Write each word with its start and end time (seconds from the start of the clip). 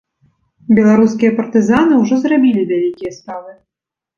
Беларускія 0.79 1.31
партызаны 1.39 1.93
ўжо 2.01 2.15
зрабілі 2.25 2.61
вялікія 2.73 3.11
справы. 3.19 3.51